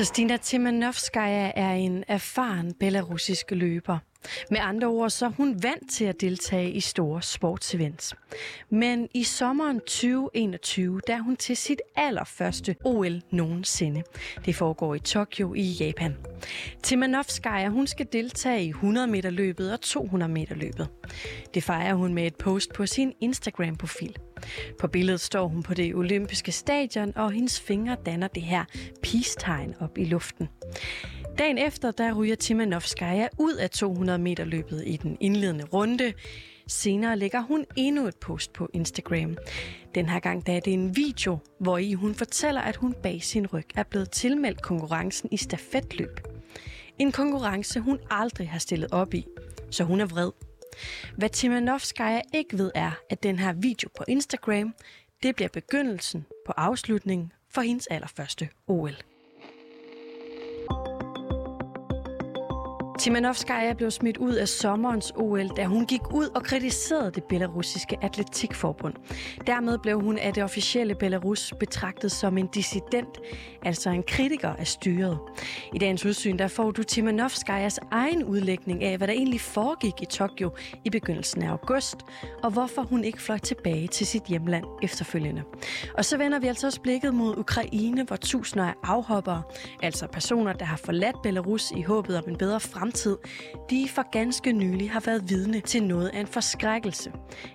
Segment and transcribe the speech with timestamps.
[0.00, 3.98] Kristina Timanovskaya er en erfaren belarusisk løber.
[4.50, 8.14] Med andre ord så er hun vant til at deltage i store sportsevents.
[8.70, 14.02] Men i sommeren 2021, der er hun til sit allerførste OL nogensinde.
[14.44, 16.16] Det foregår i Tokyo i Japan.
[16.82, 20.88] Timanovskaya, hun skal deltage i 100 meter løbet og 200 meter løbet.
[21.54, 24.16] Det fejrer hun med et post på sin Instagram-profil.
[24.78, 28.64] På billedet står hun på det olympiske stadion, og hendes fingre danner det her
[29.02, 30.48] peace-tegn op i luften.
[31.40, 36.12] Dagen efter, der ryger Timanovskaya ud af 200 meter løbet i den indledende runde.
[36.66, 39.36] Senere lægger hun endnu et post på Instagram.
[39.94, 43.22] Den her gang der er det en video, hvor i hun fortæller, at hun bag
[43.22, 46.20] sin ryg er blevet tilmeldt konkurrencen i stafetløb.
[46.98, 49.26] En konkurrence, hun aldrig har stillet op i,
[49.70, 50.30] så hun er vred.
[51.16, 54.74] Hvad Timanovskaya ikke ved er, at den her video på Instagram,
[55.22, 59.09] det bliver begyndelsen på afslutningen for hendes allerførste OL.
[63.00, 67.96] Timanovskaya blev smidt ud af sommerens OL, da hun gik ud og kritiserede det belarusiske
[68.02, 68.94] atletikforbund.
[69.46, 73.18] Dermed blev hun af det officielle Belarus betragtet som en dissident,
[73.62, 75.18] altså en kritiker af styret.
[75.74, 80.06] I dagens udsyn der får du Timanovskayas egen udlægning af, hvad der egentlig foregik i
[80.06, 80.50] Tokyo
[80.84, 81.96] i begyndelsen af august,
[82.42, 85.42] og hvorfor hun ikke fløj tilbage til sit hjemland efterfølgende.
[85.94, 89.42] Og så vender vi altså også blikket mod Ukraine, hvor tusinder af afhoppere,
[89.82, 93.16] altså personer, der har forladt Belarus i håbet om en bedre fremtid, fremtid,
[93.70, 97.12] de for ganske nylig har været vidne til noget af en forskrækkelse.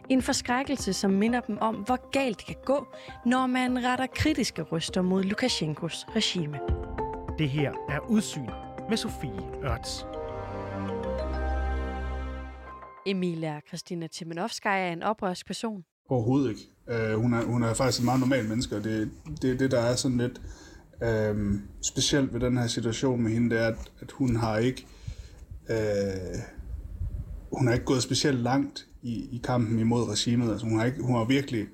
[0.09, 2.87] En forskrækkelse, som minder dem om, hvor galt det kan gå,
[3.25, 6.59] når man retter kritiske ryster mod Lukashenkos regime.
[7.37, 8.49] Det her er Udsyn
[8.89, 10.05] med Sofie Ørts.
[13.05, 15.83] Emilia Kristina Timanovskaya er en oprørsk person.
[16.09, 16.61] Overhovedet ikke.
[16.87, 19.79] Uh, hun, er, hun er faktisk en meget normal menneske, og det det, det, der
[19.79, 20.41] er sådan lidt
[21.01, 24.85] uh, specielt ved den her situation med hende, det er, at, at hun har ikke
[25.70, 26.38] Øh,
[27.52, 30.50] hun har ikke gået specielt langt i, i kampen imod regimet.
[30.50, 31.64] Altså, hun, har ikke, hun har virkelig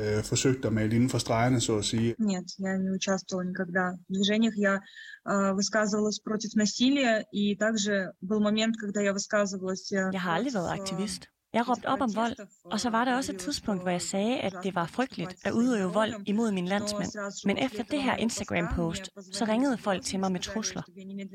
[0.00, 2.14] э, forsøgt at male inden for stregerne, så at sige.
[2.18, 4.54] Нет, я не участвовала никогда в движениях.
[4.68, 7.92] Я э, высказывалась против насилия, и также
[8.28, 9.84] был момент, когда я высказывалась...
[9.92, 11.22] Э, jeg har aldrig været aktivist.
[11.52, 14.40] Jeg råbte op om vold, og så var der også et tidspunkt, hvor jeg sagde,
[14.40, 17.10] at det var frygteligt at udøve vold imod min landsmænd.
[17.46, 20.82] Men efter det her Instagram-post, så ringede folk til mig med trusler.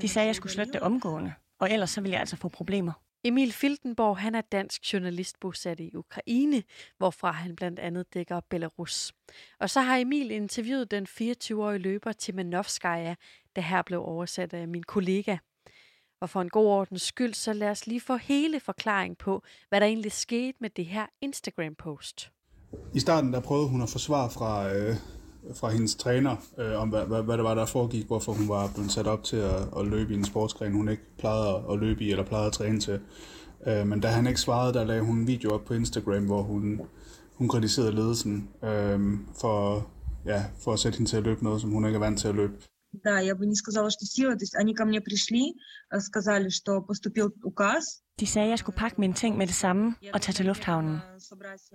[0.02, 2.49] De sagde, at jeg skulle slette det omgående og ellers så vil jeg altså få
[2.49, 2.93] problemer.
[3.25, 6.63] Emil Filtenborg han er dansk journalist bosat i Ukraine,
[6.99, 9.13] hvorfra han blandt andet dækker Belarus.
[9.61, 13.15] Og så har Emil interviewet den 24-årige løber Timanovskaya,
[13.57, 15.37] der her blev oversat af min kollega.
[16.21, 19.81] Og for en god ordens skyld, så lad os lige få hele forklaring på, hvad
[19.81, 22.31] der egentlig skete med det her Instagram-post.
[22.95, 24.97] I starten der prøvede hun at forsvare fra, øh,
[25.55, 28.71] fra hendes træner, øh, om hvad, hvad, hvad det var, der foregik, hvorfor hun var
[28.75, 32.05] blevet sat op til at, at løbe i en sportsgren, hun ikke plejede at løbe
[32.05, 33.01] i, eller plejede at træne til.
[33.67, 36.43] Øh, men da han ikke svarede, der lagde hun en video op på Instagram, hvor
[36.43, 36.81] hun,
[37.35, 39.01] hun kritiserede ledelsen øh,
[39.41, 39.87] for,
[40.27, 42.29] ja, for at sætte hende til at løbe noget, som hun ikke er vant til
[42.29, 42.53] at løbe.
[43.06, 44.34] Да, я бы не сказала, что сила.
[44.34, 45.56] То есть они ко мне пришли,
[45.94, 48.02] э, сказали, что поступил указ.
[48.20, 51.00] De sagde, at jeg skulle pakke mine ting med det samme og tage til lufthavnen.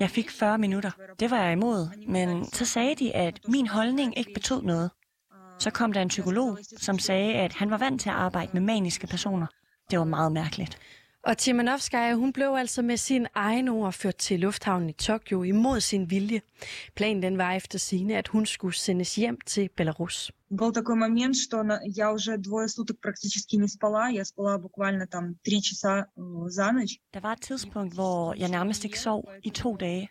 [0.00, 0.90] Jeg fik 40 minutter.
[1.20, 4.90] Det var jeg imod, men så sagde de, at min holdning ikke betød noget.
[5.58, 8.60] Så kom der en psykolog, som sagde, at han var vant til at arbejde med
[8.60, 9.46] maniske personer.
[9.90, 10.78] Det var meget mærkeligt.
[11.22, 15.80] Og Timanovskaya, hun blev altså med sin egen ord ført til lufthavnen i Tokyo imod
[15.80, 16.40] sin vilje.
[16.94, 20.30] Planen den var efter sine, at hun skulle sendes hjem til Belarus.
[20.50, 21.56] Был такой момент, что
[21.96, 24.08] я уже двое суток практически не спала.
[24.08, 26.94] Я спала буквально там три часа э, за ночь.
[27.14, 30.08] Der var et tidspunkt, hvor jeg nærmest ikke sov i to dage.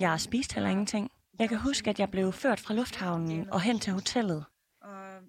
[0.00, 1.10] Jeg har spist heller ingenting.
[1.38, 4.44] Jeg kan huske, at jeg blev ført fra lufthavnen og hen til hotellet.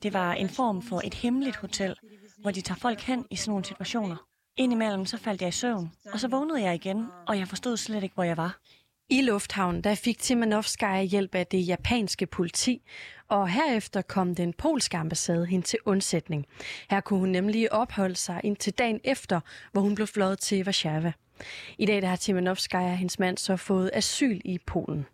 [0.03, 1.95] Det var en form for et hemmeligt hotel,
[2.41, 4.26] hvor de tager folk hen i sådan nogle situationer.
[4.58, 8.02] Indimellem så faldt jeg i søvn, og så vågnede jeg igen, og jeg forstod slet
[8.02, 8.58] ikke, hvor jeg var.
[9.10, 12.82] I lufthavnen der fik Timanovskaya hjælp af det japanske politi,
[13.28, 16.46] og herefter kom den polske ambassade hen til undsætning.
[16.90, 19.40] Her kunne hun nemlig opholde sig indtil dagen efter,
[19.72, 21.12] hvor hun blev fløjet til Warszawa.
[21.78, 25.06] I dag der har Timanovskaya og hendes mand så fået asyl i Polen.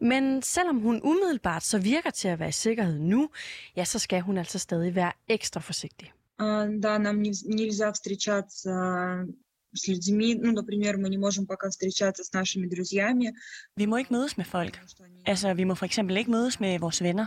[0.00, 3.30] Men selvom hun umiddelbart så virker til at være i sikkerhed nu,
[3.76, 9.27] ja, så skal hun altså stadig være ekstra forsigtig Да, нам нельзя встречаться
[9.73, 10.35] с людьми.
[10.35, 13.33] Ну, например, мы не можем пока встречаться с нашими друзьями.
[13.75, 14.79] Vi må ikke mødes med folk.
[15.25, 17.25] Altså, vi må for eksempel ikke mødes med vores venner.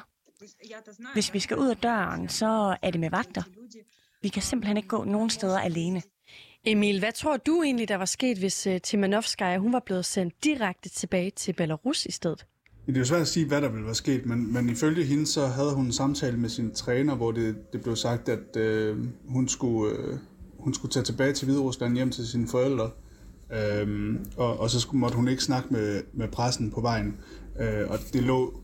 [1.12, 3.43] Hvis vi skal ud af døren, så er det med vagter.
[4.22, 6.02] Vi kan simpelthen ikke gå nogen steder alene.
[6.64, 10.44] Emil, hvad tror du egentlig, der var sket, hvis uh, Timanovskaya hun var blevet sendt
[10.44, 12.46] direkte tilbage til Belarus i stedet?
[12.88, 15.25] Det er jo svært at sige, hvad der ville være sket, men, men ifølge hende,
[15.25, 18.98] så havde hun en samtale med sin træner, hvor det, det blev sagt, at øh,
[19.28, 20.18] hun, skulle, øh,
[20.60, 22.89] hun skulle tage tilbage til Hviderusland hjem til sine forældre,
[23.54, 27.16] øh, og, og så skulle, måtte hun ikke snakke med, med pressen på vejen.
[27.60, 28.63] Øh, og det lå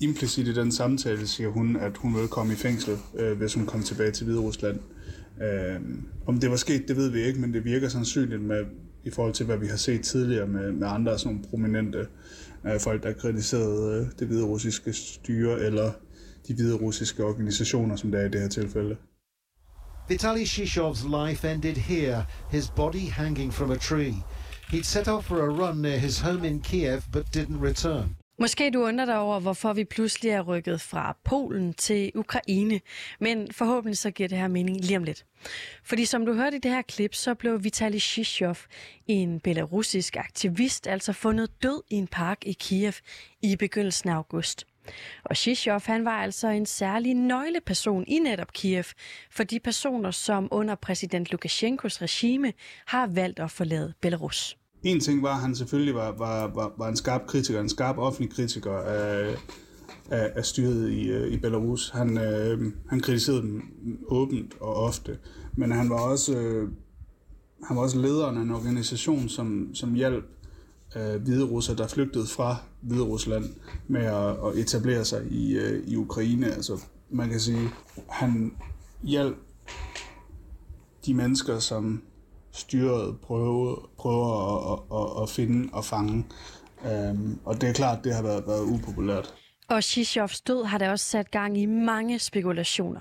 [0.00, 3.66] implicit i den samtale, siger hun, at hun ville komme i fængsel, øh, hvis hun
[3.66, 4.78] kom tilbage til Hviderusland.
[5.42, 5.80] Øh,
[6.26, 8.64] om det var sket, det ved vi ikke, men det virker sandsynligt med,
[9.04, 12.06] i forhold til, hvad vi har set tidligere med, med andre sådan prominente
[12.66, 15.92] øh, folk, der kritiserede øh, det hvide russiske styre, eller
[16.48, 18.96] de hvide russiske organisationer, som det er i det her tilfælde.
[20.08, 24.14] Vitaly Shishov's life ended here, his body hanging from a tree.
[24.70, 28.21] He'd set off for a run near his home in Kiev, but didn't return.
[28.42, 32.80] Måske du undrer dig over, hvorfor vi pludselig er rykket fra Polen til Ukraine,
[33.20, 35.24] men forhåbentlig så giver det her mening lige om lidt.
[35.84, 38.56] Fordi som du hørte i det her klip, så blev Vitali Shishov,
[39.06, 42.92] en belarusisk aktivist, altså fundet død i en park i Kiev
[43.42, 44.66] i begyndelsen af august.
[45.24, 48.84] Og Shishov, han var altså en særlig nøgleperson i netop Kiev
[49.30, 52.52] for de personer, som under præsident Lukashenkos regime
[52.86, 54.56] har valgt at forlade Belarus.
[54.82, 57.98] En ting var, at han selvfølgelig var, var, var, var en skarp kritiker, en skarp
[57.98, 59.36] offentlig kritiker af,
[60.10, 61.90] af, af styret i, øh, i Belarus.
[61.90, 63.62] Han, øh, han kritiserede dem
[64.08, 65.18] åbent og ofte,
[65.56, 66.68] men han var også, øh,
[67.64, 70.24] han var også lederen af en organisation, som, som hjalp
[70.96, 73.44] øh, hvide russer, der flygtede fra Hvide Rusland
[73.88, 76.46] med at, at etablere sig i, øh, i Ukraine.
[76.46, 76.80] Altså,
[77.10, 77.68] man kan sige,
[78.08, 78.52] han
[79.02, 79.36] hjalp
[81.06, 82.02] de mennesker, som
[82.52, 86.24] styret prøve, prøver at, at, at finde og fange.
[86.86, 89.34] Øhm, og det er klart, det har været, været upopulært.
[89.68, 93.00] Og Shishovs død har da også sat gang i mange spekulationer.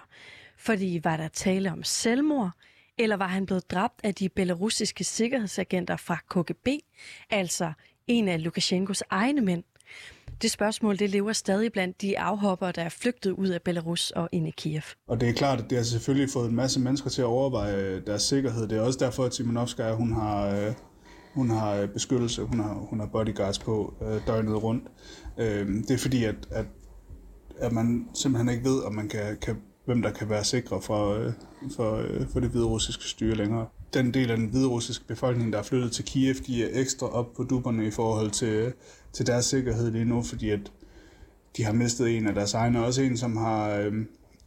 [0.57, 2.51] Fordi var der tale om selvmord,
[2.97, 6.67] eller var han blevet dræbt af de belarusiske sikkerhedsagenter fra KGB,
[7.29, 7.73] altså
[8.07, 9.63] en af Lukashenkos egne mænd?
[10.41, 14.29] Det spørgsmål det lever stadig blandt de afhopper, der er flygtet ud af Belarus og
[14.31, 14.81] ind i Kiev.
[15.07, 17.75] Og det er klart, at det har selvfølgelig fået en masse mennesker til at overveje
[17.75, 18.67] øh, deres sikkerhed.
[18.67, 20.73] Det er også derfor, at Timonovskaya, hun har, øh,
[21.33, 24.83] hun har øh, beskyttelse, hun har, hun har bodyguards på øh, døgnet rundt.
[25.37, 26.65] Øh, det er fordi, at, at,
[27.57, 31.13] at man simpelthen ikke ved, om man kan, kan, hvem der kan være sikre for,
[31.13, 31.33] øh,
[31.75, 32.03] for,
[32.33, 35.91] for det hvide russiske styre længere den del af den hviderussiske befolkning, der er flyttet
[35.91, 38.73] til Kiev, de er ekstra op på duberne i forhold til,
[39.13, 40.71] til deres sikkerhed lige nu, fordi at
[41.57, 43.93] de har mistet en af deres egne, også en, som har, øh,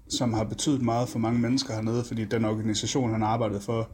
[0.09, 3.89] som har betydet meget for mange mennesker hernede, fordi den organisation, han arbejdede for,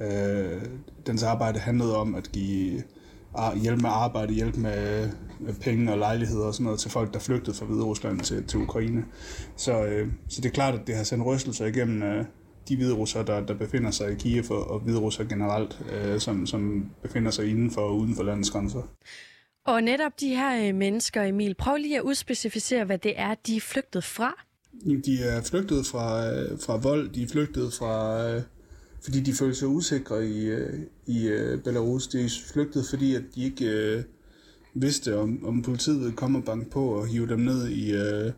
[0.00, 0.62] øh,
[1.06, 2.82] dens arbejde handlede om at give
[3.62, 5.10] hjælp med arbejde, hjælp med,
[5.40, 8.44] med penge og lejligheder og sådan noget til folk, der flygtede fra Hvide Rusland til,
[8.44, 9.04] til Ukraine.
[9.56, 12.24] Så, øh, så det er klart, at det har sendt rystelser igennem øh,
[12.68, 16.20] de hvide russere, der, der befinder sig i Kiev, og, og hvide russere generelt, øh,
[16.20, 18.82] som, som befinder sig inden for og uden for landets grænser.
[19.66, 23.56] Og netop de her øh, mennesker, Emil, prøv lige at udspecificere, hvad det er, de
[23.56, 24.44] er flygtet fra.
[25.04, 28.42] De er flygtet fra, øh, fra vold, de er flygtet fra, øh,
[29.04, 30.50] fordi de føler sig usikre i,
[31.06, 31.30] i
[31.64, 32.08] Belarus.
[32.08, 34.02] De er flygtet, fordi at de ikke øh,
[34.74, 38.32] vidste, om, om politiet ville komme og banke på og hive dem ned i, øh,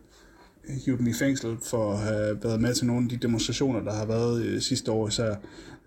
[0.67, 3.93] hive dem i fængsel for at have været med til nogle af de demonstrationer, der
[3.93, 5.35] har været øh, sidste år især.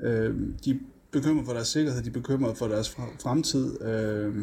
[0.01, 0.75] Øh, de er
[1.11, 2.91] bekymret for deres sikkerhed, de er bekymret for deres
[3.23, 4.35] fremtid, øh,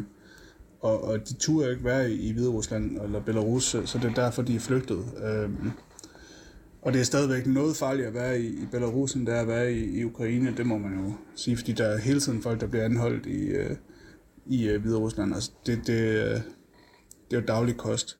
[0.80, 4.14] og, og de turde ikke være i, i Hvide Rusland eller Belarus, så det er
[4.14, 5.04] derfor, de er flygtet.
[5.24, 5.50] Øh,
[6.82, 9.48] og det er stadigvæk noget farligt at være i, i Belarus, end det er at
[9.48, 12.60] være i, i Ukraine, det må man jo sige, fordi der er hele tiden folk,
[12.60, 13.76] der bliver anholdt i, øh,
[14.46, 15.34] i øh, Hvide Rusland.
[15.34, 16.40] Altså, det, det, øh,
[17.30, 18.18] det er jo daglig kost.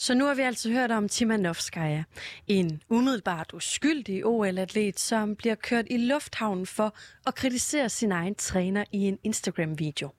[0.00, 2.02] Så nu har vi altså hørt om Timanovskaya,
[2.46, 6.94] en umiddelbart uskyldig OL-atlet, som bliver kørt i lufthavnen for
[7.26, 10.10] at kritisere sin egen træner i en Instagram-video.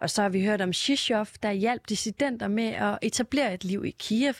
[0.00, 3.84] Og så har vi hørt om Shishov, der hjalp dissidenter med at etablere et liv
[3.84, 4.34] i Kiev,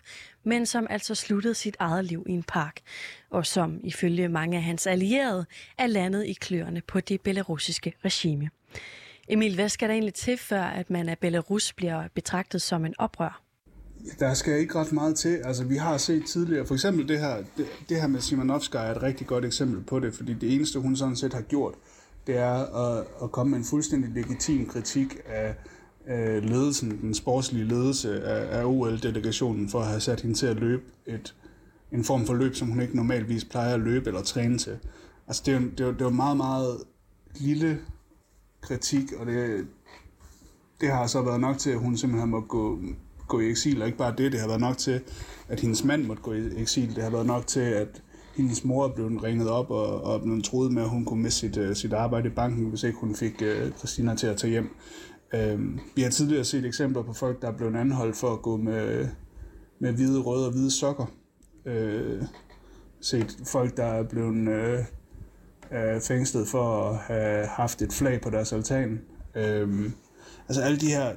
[0.44, 2.80] men som altså sluttede sit eget liv i en park,
[3.30, 5.46] og som ifølge mange af hans allierede
[5.78, 8.50] er landet i kløerne på det belarusiske regime.
[9.28, 12.94] Emil, hvad skal der egentlig til, før at man af Belarus bliver betragtet som en
[12.98, 13.47] oprør?
[14.18, 15.36] Der skal ikke ret meget til.
[15.44, 18.94] Altså, vi har set tidligere, for eksempel det her, det, det her med Simonovskaya er
[18.94, 21.74] et rigtig godt eksempel på det, fordi det eneste, hun sådan set har gjort,
[22.26, 25.54] det er at, at komme med en fuldstændig legitim kritik af
[26.08, 30.56] øh, ledelsen, den sportslige ledelse af, af OL-delegationen, for at have sat hende til at
[30.56, 31.34] løbe et,
[31.92, 34.78] en form for løb, som hun ikke normalvis plejer at løbe eller træne til.
[35.26, 36.78] Altså, det er jo, det er det er meget, meget
[37.36, 37.78] lille
[38.60, 39.66] kritik, og det,
[40.80, 42.78] det har så været nok til, at hun simpelthen må gå
[43.28, 45.00] gå i eksil, og ikke bare det, det har været nok til,
[45.48, 48.02] at hendes mand måtte gå i eksil, det har været nok til, at
[48.36, 51.40] hendes mor er blevet ringet op og, og blevet troet med, at hun kunne miste
[51.40, 54.50] sit, uh, sit arbejde i banken, hvis ikke hun fik uh, Christina til at tage
[54.50, 54.76] hjem.
[55.34, 55.60] Uh,
[55.96, 59.08] vi har tidligere set eksempler på folk, der er blevet anholdt for at gå med,
[59.80, 61.06] med hvide røde og hvide sokker.
[61.66, 62.22] Uh,
[63.00, 64.84] set folk, der er blevet uh,
[65.70, 69.00] uh, fængslet for at have haft et flag på deres altan.
[69.36, 69.84] Uh,
[70.48, 71.12] altså alle de her,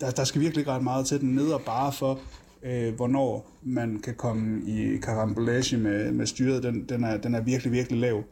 [0.00, 2.18] der, der skal virkelig ikke ret meget til den ned og bare for,
[2.62, 7.40] øh, hvornår man kan komme i karambolage med, med styret, den, den, er, den er
[7.40, 8.22] virkelig, virkelig lav.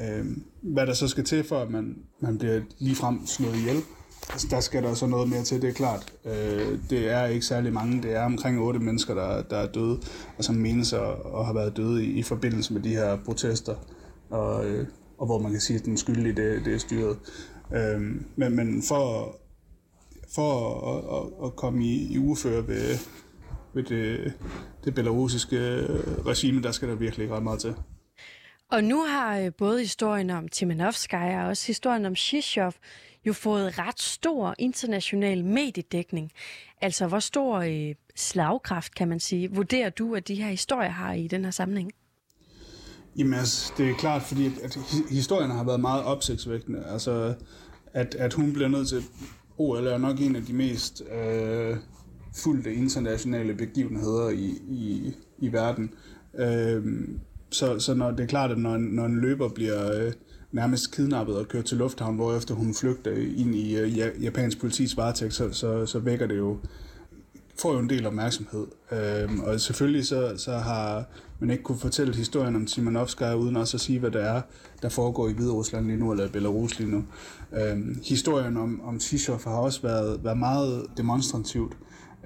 [0.00, 0.26] Øh,
[0.62, 3.76] hvad der så skal til for, at man, man bliver ligefrem slået ihjel,
[4.30, 6.12] altså, der skal der så noget mere til, det er klart.
[6.24, 10.00] Øh, det er ikke særlig mange, det er omkring otte mennesker, der, der er døde,
[10.38, 13.74] og som menes at, at have været døde i, i forbindelse med de her protester,
[14.30, 14.86] og, øh,
[15.18, 17.16] og hvor man kan sige, at den skyldige, det, det er styret.
[17.74, 18.00] Øh,
[18.36, 19.36] men, men for,
[20.34, 22.98] for at, at, at komme i, i uføre ved,
[23.74, 24.32] ved det,
[24.84, 25.58] det belarusiske
[26.26, 27.74] regime, der skal der virkelig ikke ret meget til.
[28.70, 32.72] Og nu har øh, både historien om Timanovskaya og også historien om Shishov
[33.26, 36.32] jo fået ret stor international mediedækning.
[36.80, 41.12] Altså, hvor stor øh, slagkraft, kan man sige, vurderer du, at de her historier har
[41.12, 41.92] i den her sammenhæng?
[43.16, 44.78] Jamen altså, det er klart, fordi at
[45.10, 46.84] historierne har været meget opsigtsvækkende.
[46.86, 47.34] Altså,
[47.92, 49.02] at, at hun bliver nødt til...
[49.58, 51.76] OL er nok en af de mest øh,
[52.36, 55.94] fulde internationale begivenheder i, i, i verden.
[56.38, 57.08] Øh,
[57.50, 60.12] så, så når det er klart, at når, når en løber bliver øh,
[60.52, 65.34] nærmest kidnappet og kørt til lufthavn, hvorefter hun flygter ind i øh, japansk politis varetægt,
[65.34, 66.58] så, så, så vækker det jo
[67.58, 68.66] får jo en del opmærksomhed.
[68.92, 71.04] Øh, og selvfølgelig så, så har
[71.42, 74.42] man ikke kunne fortælle historien om Timanovskaya uden også at sige, hvad det er,
[74.82, 77.04] der foregår i Hvide Rusland lige nu, eller Belarus lige nu.
[77.52, 81.76] Øhm, historien om, om Tishov har også været, været meget demonstrativt.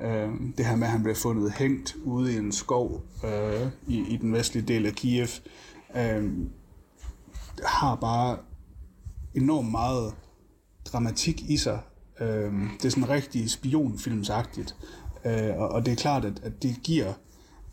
[0.05, 4.05] Øhm, det her med, at han blev fundet hængt ude i en skov øh, i,
[4.09, 5.29] i den vestlige del af Kiev,
[5.97, 6.51] øhm,
[7.65, 8.39] har bare
[9.35, 10.15] enormt meget
[10.93, 11.79] dramatik i sig.
[12.21, 14.77] Øhm, det er sådan rigtig spionfilmsagtigt.
[15.25, 17.13] Øh, og, og det er klart, at, at det giver,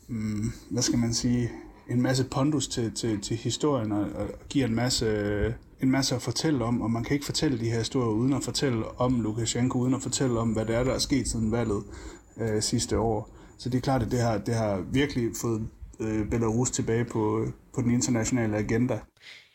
[0.08, 1.52] mm, hvad skal man sige,
[1.90, 6.22] en masse pondus til, til, til historien, og, og giver en masse, en masse at
[6.22, 9.80] fortælle om, og man kan ikke fortælle de her historier uden at fortælle om Lukashenko,
[9.80, 11.84] uden at fortælle om, hvad det er, der er sket siden valget
[12.38, 13.30] øh, sidste år.
[13.58, 15.68] Så det er klart, at det har, det har virkelig fået
[16.00, 19.00] øh, Belarus tilbage på, på den internationale agenda.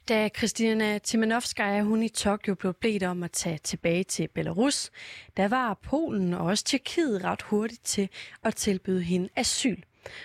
[0.08, 4.90] Da Kristina Timanovskaya hun i Tokyo blev bedt om at tage tilbage til Belarus,
[5.36, 8.08] der var Polen og også Tjekkiet ret hurtigt til
[8.44, 9.82] at tilbyde hende asyl.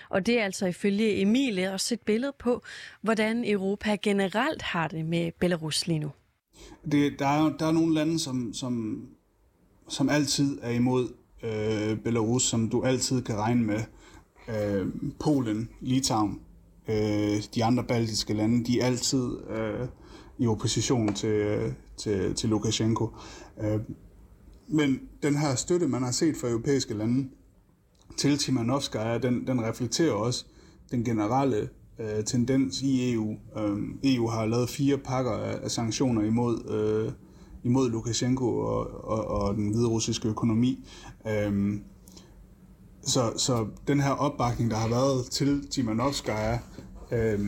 [0.08, 2.62] Og det er altså ifølge Emilie også et billede på,
[3.02, 6.10] hvordan Europa generelt har det med Belarus lige nu.
[6.92, 9.04] Det, der, er, der er nogle lande, som, som,
[9.88, 11.08] som altid er imod
[11.42, 13.80] øh, Belarus, som du altid kan regne med.
[14.48, 14.86] Øh,
[15.20, 16.40] Polen, Litauen,
[16.88, 19.88] øh, de andre baltiske lande, de er altid øh,
[20.38, 23.08] i opposition til, øh, til, til Lukashenko.
[23.60, 23.80] Øh,
[24.68, 27.28] men den her støtte, man har set fra europæiske lande
[28.16, 30.44] til Timanovskaya, den, den reflekterer også
[30.90, 31.68] den generelle
[31.98, 33.36] øh, tendens i EU.
[33.58, 37.12] Øh, EU har lavet fire pakker af, af sanktioner imod, øh,
[37.64, 40.88] imod Lukashenko og, og, og den hvide russiske økonomi.
[41.28, 41.78] Øh,
[43.02, 46.58] så, så den her opbakning, der har været til Timanovskaya,
[47.12, 47.38] øh,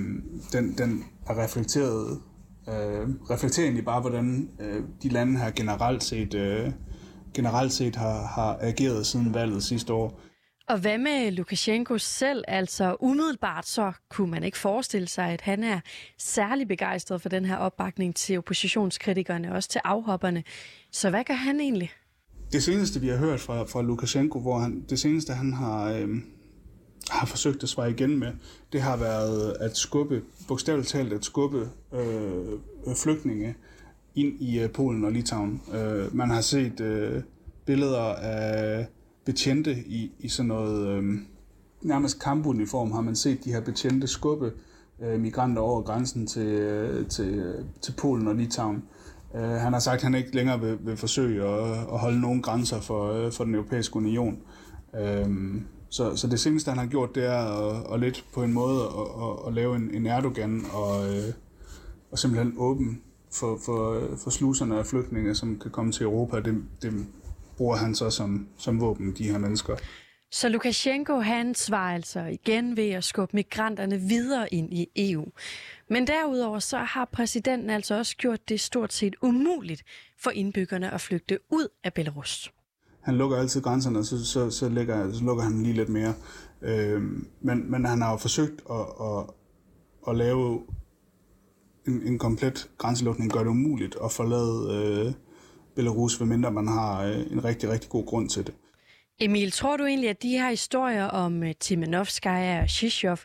[0.52, 2.20] den, den er reflekteret,
[2.68, 6.72] øh, reflekterer egentlig bare, hvordan øh, de lande her generelt set, øh,
[7.34, 10.20] generelt set har, har ageret siden valget sidste år.
[10.68, 12.44] Og hvad med Lukashenko selv?
[12.48, 15.80] Altså umiddelbart så kunne man ikke forestille sig, at han er
[16.18, 20.44] særlig begejstret for den her opbakning til oppositionskritikerne, også til afhopperne.
[20.92, 21.92] Så hvad gør han egentlig?
[22.52, 26.08] Det seneste, vi har hørt fra, fra Lukashenko, hvor han, det seneste, han har, øh,
[27.10, 28.32] har forsøgt at svare igen med,
[28.72, 33.54] det har været at skubbe, bogstaveligt talt at skubbe øh, flygtninge
[34.14, 35.62] ind i øh, Polen og Litauen.
[35.74, 37.22] Øh, man har set øh,
[37.66, 38.86] billeder af
[39.26, 41.14] betjente i, i sådan noget øh,
[41.82, 44.52] nærmest kampuniform, har man set de her betjente skubbe
[45.02, 48.82] øh, migranter over grænsen til, øh, til, til Polen og Litauen.
[49.34, 52.42] Øh, han har sagt, at han ikke længere vil, vil forsøge at, at holde nogen
[52.42, 54.38] grænser for, øh, for den europæiske union.
[55.00, 55.26] Øh,
[55.88, 58.80] så, så det seneste, han har gjort, det er at, at lidt på en måde
[58.80, 61.32] at, at, at lave en, en Erdogan og, øh,
[62.10, 63.00] og simpelthen åben
[63.32, 66.40] for, for, for sluserne af flygtninge, som kan komme til Europa.
[66.40, 67.06] Det, det
[67.56, 69.76] bruger han så som, som våben, de her mennesker.
[70.30, 75.24] Så Lukashenko han svarer altså igen ved at skubbe migranterne videre ind i EU.
[75.90, 79.82] Men derudover så har præsidenten altså også gjort det stort set umuligt
[80.22, 82.52] for indbyggerne at flygte ud af Belarus.
[83.00, 86.14] Han lukker altid grænserne, så, så, så, lægger, så lukker han lige lidt mere.
[86.62, 87.02] Øh,
[87.40, 89.24] men, men han har jo forsøgt at, at,
[90.08, 90.62] at lave
[91.86, 95.12] en, en komplet grænselukning, gør det umuligt at forlade øh,
[95.76, 98.54] Belarus, medmindre man har øh, en rigtig, rigtig god grund til det.
[99.20, 103.18] Emil, tror du egentlig, at de her historier om uh, Timanovskaya og Shishov,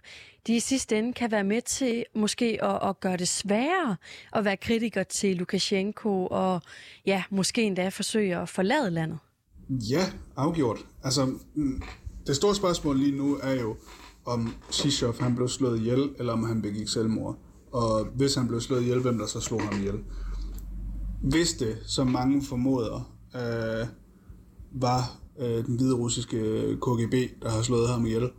[0.48, 3.96] de i sidste ende kan være med til måske at, at gøre det sværere
[4.34, 6.62] at være kritiker til Lukashenko og
[7.05, 9.20] ja, måske endda forsøge at forlade landet?
[9.70, 10.05] Ja,
[10.36, 10.77] afgjort.
[11.03, 11.81] Altså, mm,
[12.27, 13.75] det store spørgsmål lige nu er jo,
[14.25, 17.38] om Shishov han blev slået ihjel, eller om han begik selvmord.
[17.72, 20.00] Og hvis han blev slået ihjel, hvem der så slog ham ihjel.
[21.21, 23.87] Hvis det, som mange formoder, øh,
[24.71, 26.37] var øh, den hvide russiske
[26.81, 28.29] KGB, der har slået ham ihjel,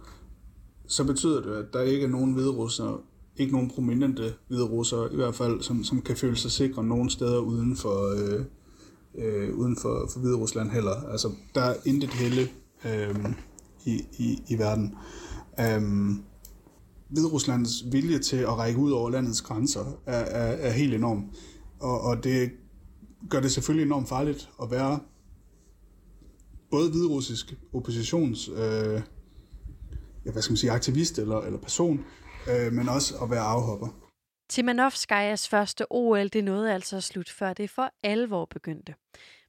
[0.87, 2.99] så betyder det, at der ikke er nogen hvide russere,
[3.37, 7.11] ikke nogen prominente hvide russere, i hvert fald, som, som kan føle sig sikre nogen
[7.11, 8.45] steder uden for, øh,
[9.19, 11.11] øh, uden for, for Hvide Rusland heller.
[11.11, 12.49] Altså, der er intet helle
[12.85, 13.33] øh,
[13.85, 14.95] i, i, i verden.
[15.61, 15.83] Øh,
[17.09, 21.25] Hvide Ruslands vilje til at række ud over landets grænser er, er, er helt enorm.
[21.81, 22.51] Og, og det
[23.31, 25.01] gør det selvfølgelig enormt farligt at være
[26.71, 29.03] både hviderussisk oppositions øh,
[30.25, 32.05] ja, hvad skal man sige, aktivist eller, eller person,
[32.51, 33.89] øh, men også at være afhopper.
[34.51, 38.95] Timanovskajas første OL, det nåede altså at slutte, før det for alvor begyndte.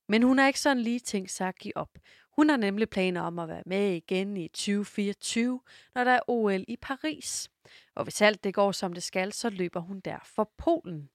[0.09, 1.89] Men hun har ikke sådan lige tænkt sig at give op.
[2.35, 5.59] Hun har nemlig planer om at være med igen i 2024,
[5.95, 7.49] når der er OL i Paris.
[7.95, 11.09] Og hvis alt det går som det skal, så løber hun der for Polen.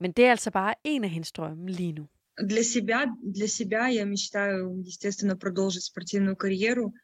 [0.00, 2.06] Men det er altså bare en af hendes drømme lige nu.
[2.48, 3.00] Для себя,
[3.38, 6.94] для себя я мечтаю, естественно, продолжить спортивную карьеру,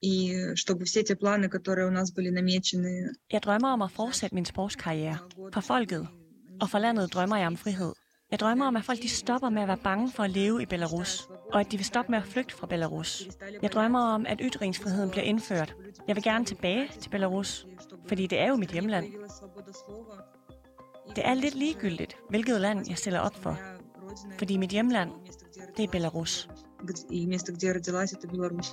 [0.00, 3.12] и чтобы все те планы, которые у нас были намечены...
[3.32, 5.18] Jeg drømmer om at fortsætte min sportskarriere.
[5.52, 6.08] For folket
[6.60, 7.92] og for landet drømmer jeg om frihed.
[8.30, 10.66] Jeg drømmer om, at folk de stopper med at være bange for at leve i
[10.66, 13.28] Belarus, og at de vil stoppe med at flygte fra Belarus.
[13.62, 15.74] Jeg drømmer om, at ytringsfriheden bliver indført.
[16.08, 17.66] Jeg vil gerne tilbage til Belarus,
[18.08, 19.06] fordi det er jo mit hjemland.
[21.16, 23.58] Det er lidt ligegyldigt, hvilket land jeg stiller op for,
[24.38, 25.10] fordi mit hjemland,
[25.76, 26.48] det er Belarus.
[27.10, 28.72] И место, где я родилась, это Беларусь.